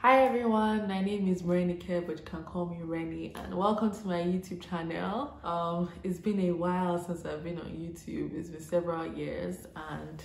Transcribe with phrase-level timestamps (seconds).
[0.00, 4.06] Hi everyone, my name is Morenike, but you can call me Rennie, and welcome to
[4.06, 5.36] my YouTube channel.
[5.42, 8.32] Um, it's been a while since I've been on YouTube.
[8.38, 10.22] It's been several years, and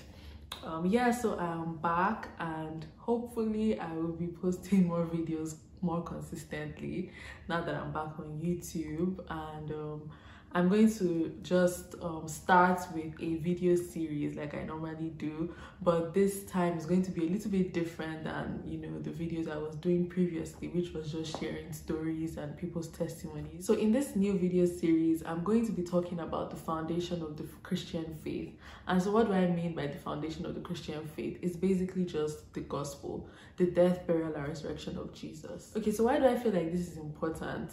[0.63, 7.11] um, yeah, so I'm back, and hopefully I will be posting more videos more consistently
[7.49, 9.25] now that I'm back on YouTube.
[9.27, 10.11] And um,
[10.55, 16.13] I'm going to just um, start with a video series like I normally do, but
[16.13, 19.51] this time is going to be a little bit different than you know the videos
[19.51, 23.65] I was doing previously, which was just sharing stories and people's testimonies.
[23.65, 27.35] So in this new video series, I'm going to be talking about the foundation of
[27.35, 28.53] the Christian faith.
[28.87, 31.39] And so what do I mean by the foundation of the Christian faith?
[31.41, 33.27] It's basically just the gospel,
[33.57, 35.71] the death, burial, and resurrection of Jesus.
[35.75, 37.71] Okay, so why do I feel like this is important?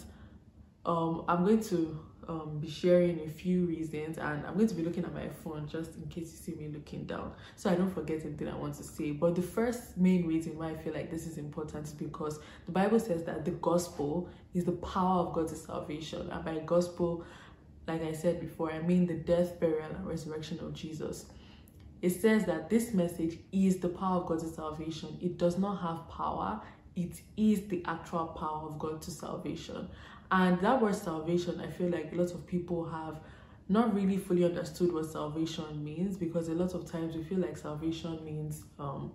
[0.83, 4.83] Um, I'm going to um, be sharing a few reasons and I'm going to be
[4.83, 7.93] looking at my phone just in case you see me looking down so I don't
[7.93, 9.11] forget anything I want to say.
[9.11, 12.71] But the first main reason why I feel like this is important is because the
[12.71, 16.29] Bible says that the gospel is the power of God's salvation.
[16.29, 17.25] And by gospel,
[17.87, 21.25] like I said before, I mean the death, burial, and resurrection of Jesus.
[22.01, 25.17] It says that this message is the power of God's salvation.
[25.21, 26.61] It does not have power,
[26.95, 29.87] it is the actual power of God to salvation.
[30.31, 33.19] And that word salvation, I feel like a lot of people have
[33.71, 37.57] not really fully understood what salvation means because a lot of times we feel like
[37.57, 39.11] salvation means um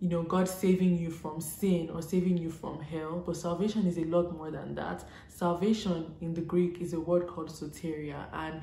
[0.00, 3.96] you know god saving you from sin or saving you from hell but salvation is
[3.98, 8.60] a lot more than that salvation in the greek is a word called soteria and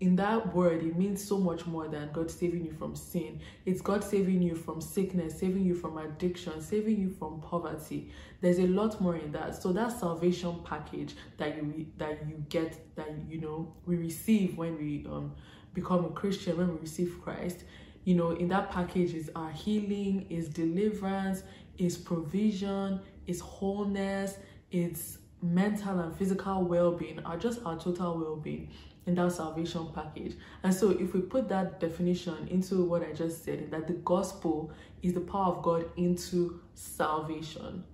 [0.00, 3.40] in that word, it means so much more than God saving you from sin.
[3.64, 8.10] It's God saving you from sickness, saving you from addiction, saving you from poverty.
[8.40, 9.62] There's a lot more in that.
[9.62, 14.76] So that salvation package that you that you get that you know we receive when
[14.76, 15.32] we um
[15.74, 17.64] become a Christian, when we receive Christ,
[18.04, 21.42] you know, in that package is our healing, is deliverance,
[21.78, 24.36] is provision, is wholeness,
[24.70, 28.70] it's mental and physical well-being, are just our total well-being
[29.06, 30.34] in that salvation package.
[30.62, 34.72] And so if we put that definition into what I just said, that the gospel
[35.02, 37.84] is the power of God into salvation,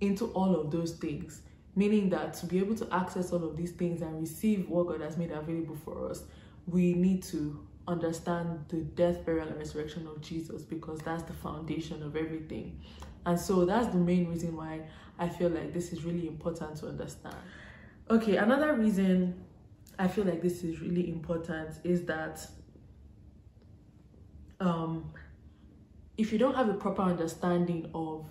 [0.00, 1.40] into all of those things,
[1.74, 5.00] meaning that to be able to access all of these things and receive what God
[5.00, 6.24] has made available for us,
[6.66, 12.02] we need to understand the death, burial, and resurrection of Jesus because that's the foundation
[12.02, 12.80] of everything.
[13.24, 14.82] And so that's the main reason why
[15.18, 17.36] I feel like this is really important to understand.
[18.10, 19.44] Okay, another reason
[19.98, 22.46] I feel like this is really important is that
[24.60, 25.12] um,
[26.16, 28.26] if you don't have a proper understanding of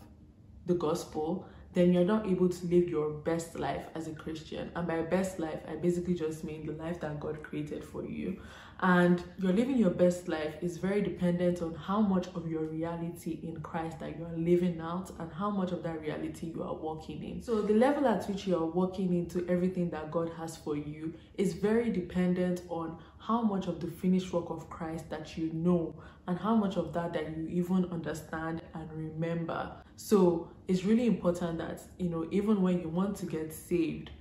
[0.66, 4.72] the gospel, then you're not able to live your best life as a Christian.
[4.76, 8.40] And by best life, I basically just mean the life that God created for you.
[8.82, 13.40] And you're living your best life is very dependent on how much of your reality
[13.42, 16.76] in Christ that you are living out and how much of that reality you are
[16.76, 17.42] walking in.
[17.42, 21.14] So the level at which you are walking into everything that God has for you
[21.38, 25.96] is very dependent on how much of the finished work of Christ that you know
[26.28, 29.72] and how much of that that you even understand and remember.
[29.96, 34.12] So it's really important that, you know, even when you want to get saved,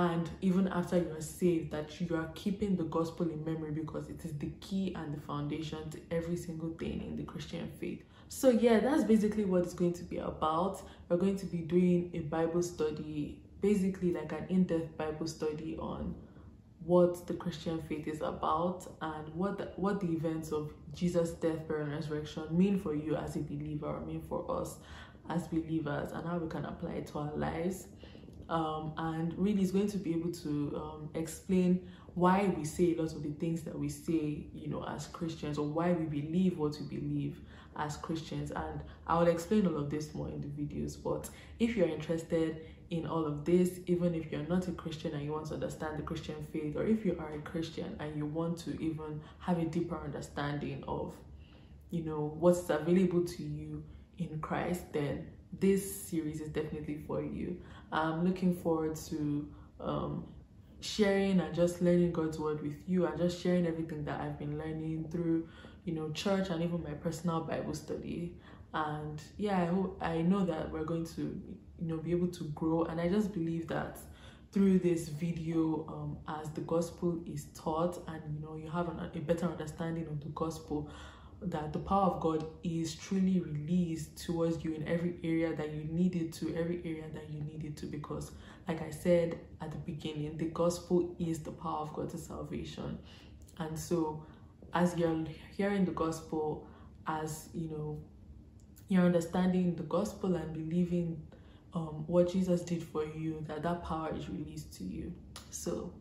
[0.00, 4.08] and even after you are saved that you are keeping the gospel in memory because
[4.08, 8.02] it is the key and the foundation to every single thing in the christian faith.
[8.28, 10.80] So yeah that's basically what it's going to be about.
[11.08, 16.14] We're going to be doing a bible study basically like an in-depth bible study on
[16.86, 21.68] what the christian faith is about and what the, what the events of jesus death
[21.68, 24.76] burial and resurrection mean for you as a believer or mean for us
[25.28, 27.88] as believers and how we can apply it to our lives
[28.50, 33.00] um, and really is going to be able to um, explain why we say a
[33.00, 36.58] lot of the things that we say, you know, as Christians, or why we believe
[36.58, 37.40] what we believe
[37.76, 38.50] as Christians.
[38.50, 41.00] And I will explain all of this more in the videos.
[41.02, 41.30] But
[41.60, 45.32] if you're interested in all of this, even if you're not a Christian and you
[45.32, 48.58] want to understand the Christian faith, or if you are a Christian and you want
[48.58, 51.14] to even have a deeper understanding of,
[51.90, 53.84] you know, what's available to you
[54.18, 55.28] in Christ, then
[55.58, 57.60] this series is definitely for you.
[57.92, 59.48] I'm looking forward to
[59.80, 60.24] um,
[60.80, 64.58] sharing and just learning God's word with you and just sharing everything that I've been
[64.58, 65.48] learning through,
[65.84, 68.34] you know, church and even my personal Bible study.
[68.72, 72.44] And yeah, I hope I know that we're going to, you know, be able to
[72.44, 72.84] grow.
[72.84, 73.98] And I just believe that
[74.52, 79.10] through this video, um, as the gospel is taught and you know you have an,
[79.14, 80.90] a better understanding of the gospel,
[81.42, 85.84] that the power of God is truly released towards you in every area that you
[85.84, 87.86] need it to, every area that you need it to.
[87.86, 88.32] Because,
[88.68, 92.98] like I said at the beginning, the gospel is the power of God to salvation.
[93.58, 94.22] And so,
[94.74, 95.24] as you're
[95.56, 96.66] hearing the gospel,
[97.06, 97.98] as you know,
[98.88, 101.20] you're understanding the gospel and believing
[101.74, 105.12] um, what Jesus did for you, that that power is released to you.
[105.50, 105.92] So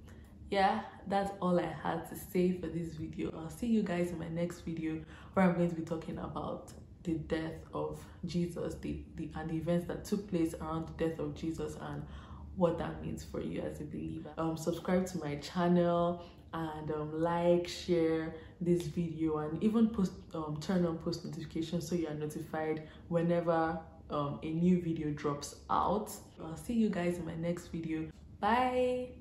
[0.50, 3.32] yeah, that's all I had to say for this video.
[3.38, 5.00] I'll see you guys in my next video
[5.34, 6.72] where I'm going to be talking about
[7.04, 11.20] the death of Jesus the, the and the events that took place around the death
[11.20, 12.04] of Jesus and
[12.56, 14.32] what that means for you as a believer.
[14.38, 20.58] Um, subscribe to my channel and um, like, share this video and even post um,
[20.60, 23.80] turn on post notifications so you are notified whenever
[24.10, 26.12] um, a new video drops out.
[26.44, 28.10] I'll see you guys in my next video.
[28.40, 29.19] Bye!